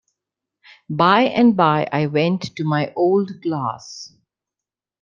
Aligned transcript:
By 0.89 1.25
and 1.25 1.55
by 1.55 1.87
I 1.91 2.07
went 2.07 2.55
to 2.55 2.63
my 2.63 2.91
old 2.95 3.29
glass. 3.43 4.11